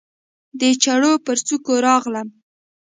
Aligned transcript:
د 0.59 0.61
چړو 0.83 1.13
پر 1.25 1.37
څوکو 1.47 1.73
راغلم 1.87 2.27